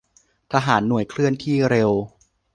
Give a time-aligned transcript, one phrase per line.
[0.53, 1.91] ทหารหน่วยเคลื่อนที่เร็ว